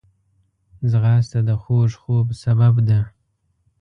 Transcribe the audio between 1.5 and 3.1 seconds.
خوږ خوب سبب ده